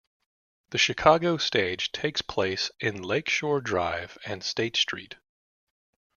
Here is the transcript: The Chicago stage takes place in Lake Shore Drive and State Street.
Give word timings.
The 0.71 0.79
Chicago 0.79 1.37
stage 1.37 1.91
takes 1.91 2.23
place 2.23 2.71
in 2.79 3.03
Lake 3.03 3.29
Shore 3.29 3.61
Drive 3.61 4.17
and 4.25 4.43
State 4.43 4.75
Street. 4.75 5.17